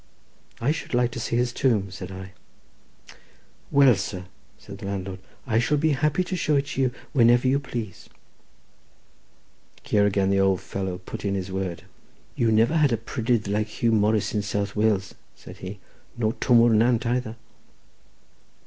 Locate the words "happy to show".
5.91-6.55